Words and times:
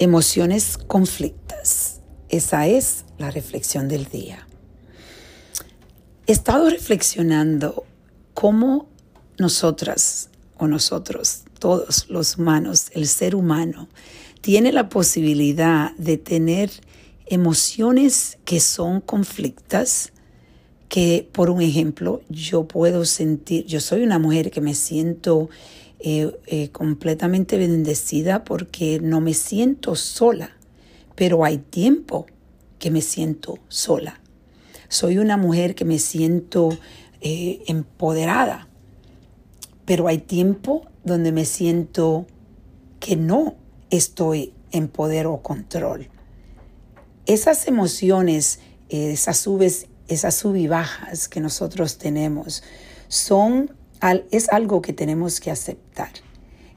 Emociones 0.00 0.78
conflictas. 0.78 2.02
Esa 2.28 2.68
es 2.68 3.04
la 3.18 3.32
reflexión 3.32 3.88
del 3.88 4.04
día. 4.04 4.46
He 6.28 6.32
estado 6.32 6.70
reflexionando 6.70 7.84
cómo 8.32 8.88
nosotras 9.38 10.30
o 10.56 10.68
nosotros, 10.68 11.42
todos 11.58 12.08
los 12.10 12.38
humanos, 12.38 12.90
el 12.92 13.08
ser 13.08 13.34
humano, 13.34 13.88
tiene 14.40 14.70
la 14.70 14.88
posibilidad 14.88 15.96
de 15.96 16.16
tener 16.16 16.70
emociones 17.26 18.38
que 18.44 18.60
son 18.60 19.00
conflictas, 19.00 20.12
que 20.88 21.28
por 21.32 21.50
un 21.50 21.60
ejemplo 21.60 22.22
yo 22.28 22.68
puedo 22.68 23.04
sentir, 23.04 23.66
yo 23.66 23.80
soy 23.80 24.02
una 24.02 24.20
mujer 24.20 24.52
que 24.52 24.60
me 24.60 24.76
siento 24.76 25.48
eh, 26.00 26.38
eh, 26.46 26.70
completamente 26.70 27.58
bendecida 27.58 28.44
porque 28.44 29.00
no 29.00 29.20
me 29.20 29.34
siento 29.34 29.96
sola, 29.96 30.56
pero 31.16 31.44
hay 31.44 31.58
tiempo 31.58 32.26
que 32.78 32.92
me 32.92 33.00
siento 33.00 33.58
sola. 33.66 34.20
Soy 34.88 35.18
una 35.18 35.36
mujer 35.36 35.74
que 35.74 35.84
me 35.84 35.98
siento 35.98 36.70
eh, 37.20 37.62
empoderada, 37.66 38.68
pero 39.84 40.06
hay 40.06 40.18
tiempo 40.18 40.86
donde 41.02 41.32
me 41.32 41.44
siento 41.44 42.26
que 43.00 43.16
no 43.16 43.56
estoy 43.90 44.52
en 44.70 44.86
poder 44.86 45.26
o 45.26 45.42
control. 45.42 46.10
Esas 47.26 47.66
emociones, 47.66 48.60
esas 48.88 49.38
subes, 49.38 49.88
esas 50.06 50.36
sub 50.36 50.68
bajas 50.68 51.28
que 51.28 51.40
nosotros 51.40 51.98
tenemos, 51.98 52.62
son 53.08 53.77
es 54.30 54.48
algo 54.50 54.82
que 54.82 54.92
tenemos 54.92 55.40
que 55.40 55.50
aceptar. 55.50 56.10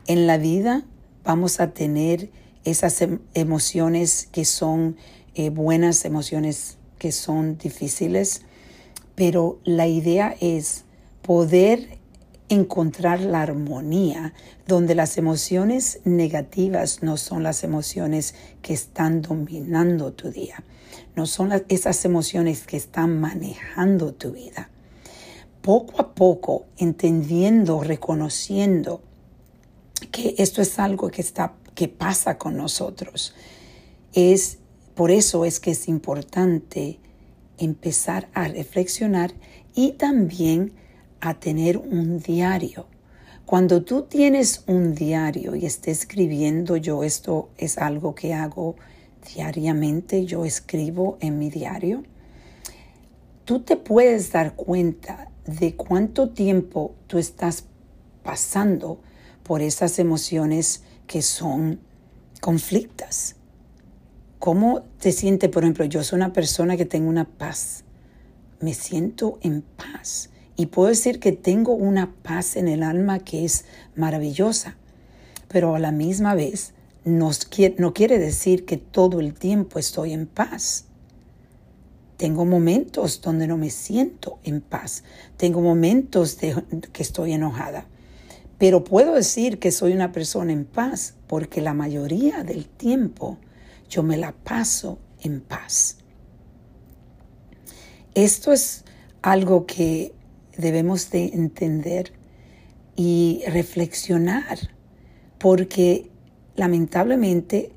En 0.07 0.27
la 0.27 0.37
vida 0.37 0.83
vamos 1.23 1.59
a 1.59 1.71
tener 1.71 2.29
esas 2.63 3.01
em, 3.01 3.19
emociones 3.33 4.27
que 4.31 4.45
son 4.45 4.97
eh, 5.35 5.49
buenas, 5.49 6.05
emociones 6.05 6.77
que 6.97 7.11
son 7.11 7.57
difíciles, 7.57 8.41
pero 9.15 9.59
la 9.63 9.87
idea 9.87 10.35
es 10.39 10.83
poder 11.21 11.99
encontrar 12.49 13.21
la 13.21 13.41
armonía 13.41 14.33
donde 14.67 14.95
las 14.95 15.17
emociones 15.17 16.01
negativas 16.03 17.01
no 17.01 17.17
son 17.17 17.43
las 17.43 17.63
emociones 17.63 18.35
que 18.61 18.73
están 18.73 19.21
dominando 19.21 20.11
tu 20.11 20.31
día, 20.31 20.63
no 21.15 21.25
son 21.25 21.51
esas 21.69 22.03
emociones 22.03 22.65
que 22.67 22.77
están 22.77 23.21
manejando 23.21 24.13
tu 24.13 24.31
vida 24.31 24.69
poco 25.61 26.01
a 26.01 26.13
poco 26.13 26.65
entendiendo, 26.77 27.81
reconociendo 27.81 29.01
que 30.11 30.35
esto 30.37 30.61
es 30.61 30.79
algo 30.79 31.09
que 31.09 31.21
está 31.21 31.53
que 31.75 31.87
pasa 31.87 32.37
con 32.37 32.57
nosotros. 32.57 33.33
Es 34.13 34.59
por 34.95 35.11
eso 35.11 35.45
es 35.45 35.59
que 35.59 35.71
es 35.71 35.87
importante 35.87 36.99
empezar 37.57 38.29
a 38.33 38.47
reflexionar 38.47 39.33
y 39.73 39.93
también 39.93 40.73
a 41.21 41.39
tener 41.39 41.77
un 41.77 42.19
diario. 42.19 42.87
Cuando 43.45 43.83
tú 43.83 44.03
tienes 44.03 44.63
un 44.67 44.95
diario 44.95 45.55
y 45.55 45.65
estés 45.65 46.01
escribiendo, 46.01 46.77
yo 46.77 47.03
esto 47.03 47.49
es 47.57 47.77
algo 47.77 48.15
que 48.15 48.33
hago 48.33 48.75
diariamente, 49.33 50.25
yo 50.25 50.45
escribo 50.45 51.17
en 51.19 51.37
mi 51.37 51.49
diario, 51.49 52.03
tú 53.45 53.61
te 53.61 53.75
puedes 53.75 54.31
dar 54.31 54.55
cuenta 54.55 55.30
de 55.45 55.75
cuánto 55.75 56.29
tiempo 56.29 56.95
tú 57.07 57.17
estás 57.17 57.65
pasando 58.23 58.99
por 59.43 59.61
esas 59.61 59.99
emociones 59.99 60.83
que 61.07 61.21
son 61.21 61.79
conflictas. 62.39 63.35
¿Cómo 64.39 64.83
te 64.99 65.11
sientes? 65.11 65.49
Por 65.49 65.63
ejemplo, 65.63 65.85
yo 65.85 66.03
soy 66.03 66.17
una 66.17 66.33
persona 66.33 66.77
que 66.77 66.85
tengo 66.85 67.09
una 67.09 67.25
paz. 67.25 67.83
Me 68.59 68.73
siento 68.73 69.39
en 69.41 69.61
paz. 69.61 70.29
Y 70.55 70.67
puedo 70.67 70.89
decir 70.89 71.19
que 71.19 71.31
tengo 71.31 71.73
una 71.73 72.13
paz 72.23 72.55
en 72.55 72.67
el 72.67 72.83
alma 72.83 73.19
que 73.19 73.45
es 73.45 73.65
maravillosa. 73.95 74.77
Pero 75.47 75.75
a 75.75 75.79
la 75.79 75.91
misma 75.91 76.35
vez 76.35 76.73
no 77.03 77.93
quiere 77.93 78.19
decir 78.19 78.65
que 78.65 78.77
todo 78.77 79.19
el 79.19 79.33
tiempo 79.33 79.79
estoy 79.79 80.13
en 80.13 80.27
paz. 80.27 80.85
Tengo 82.21 82.45
momentos 82.45 83.19
donde 83.19 83.47
no 83.47 83.57
me 83.57 83.71
siento 83.71 84.37
en 84.43 84.61
paz. 84.61 85.03
Tengo 85.37 85.59
momentos 85.59 86.37
que 86.93 87.01
estoy 87.01 87.33
enojada. 87.33 87.87
Pero 88.59 88.83
puedo 88.83 89.15
decir 89.15 89.57
que 89.57 89.71
soy 89.71 89.93
una 89.93 90.11
persona 90.11 90.53
en 90.53 90.65
paz 90.65 91.15
porque 91.25 91.61
la 91.61 91.73
mayoría 91.73 92.43
del 92.43 92.67
tiempo 92.67 93.39
yo 93.89 94.03
me 94.03 94.17
la 94.17 94.33
paso 94.33 94.99
en 95.23 95.41
paz. 95.41 95.97
Esto 98.13 98.53
es 98.53 98.83
algo 99.23 99.65
que 99.65 100.13
debemos 100.55 101.09
de 101.09 101.25
entender 101.33 102.13
y 102.95 103.41
reflexionar 103.47 104.59
porque 105.39 106.11
lamentablemente 106.55 107.73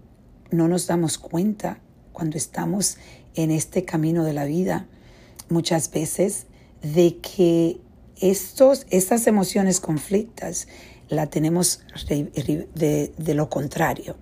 no 0.50 0.68
nos 0.68 0.86
damos 0.86 1.16
cuenta 1.16 1.78
cuando 2.12 2.36
estamos 2.36 2.98
en 3.34 3.50
este 3.50 3.84
camino 3.84 4.24
de 4.24 4.32
la 4.32 4.44
vida 4.44 4.86
muchas 5.48 5.90
veces 5.90 6.46
de 6.82 7.18
que 7.18 7.80
estos, 8.20 8.86
estas 8.90 9.26
emociones 9.26 9.80
conflictas 9.80 10.68
la 11.08 11.26
tenemos 11.28 11.80
de, 12.08 13.12
de 13.16 13.34
lo 13.34 13.48
contrario. 13.48 14.16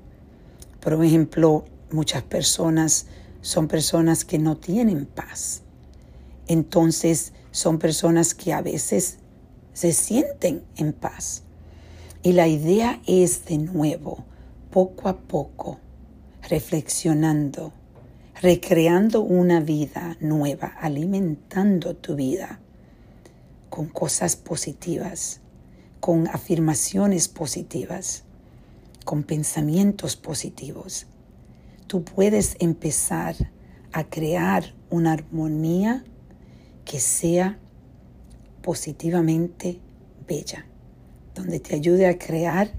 Por 0.81 1.03
ejemplo, 1.05 1.65
muchas 1.91 2.23
personas 2.23 3.07
son 3.41 3.69
personas 3.69 4.25
que 4.25 4.39
no 4.39 4.57
tienen 4.57 5.07
paz. 5.07 5.63
Entonces 6.47 7.33
son 7.51 7.79
personas 7.79 8.35
que 8.35 8.53
a 8.53 8.63
veces 8.63 9.19
se 9.73 9.93
sienten 9.93 10.65
en 10.77 10.93
paz. 10.93 11.43
Y 12.23 12.33
la 12.33 12.47
idea 12.47 13.01
es 13.07 13.45
de 13.47 13.59
nuevo, 13.59 14.25
poco 14.71 15.09
a 15.09 15.19
poco, 15.19 15.79
reflexionando 16.49 17.73
recreando 18.43 19.21
una 19.21 19.61
vida 19.61 20.17
nueva, 20.19 20.67
alimentando 20.67 21.95
tu 21.95 22.17
vida 22.17 22.59
con 23.71 23.87
cosas 23.87 24.35
positivas, 24.35 25.41
con 26.01 26.27
afirmaciones 26.27 27.29
positivas, 27.29 28.25
con 29.05 29.23
pensamientos 29.23 30.17
positivos. 30.17 31.07
Tú 31.87 32.03
puedes 32.03 32.57
empezar 32.59 33.37
a 33.93 34.11
crear 34.11 34.75
una 34.91 35.13
armonía 35.13 36.03
que 36.85 36.99
sea 36.99 37.61
positivamente 38.61 39.79
bella, 40.27 40.67
donde 41.37 41.61
te 41.61 41.77
ayude 41.77 42.09
a 42.09 42.19
crear 42.19 42.73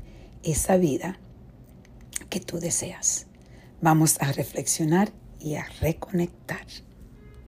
esa 0.43 0.75
vida 0.75 1.17
que 2.29 2.41
tú 2.41 2.59
deseas. 2.59 3.27
Vamos 3.79 4.17
a 4.19 4.33
reflexionar 4.33 5.22
y 5.43 5.55
a 5.55 5.65
reconectar. 5.81 6.65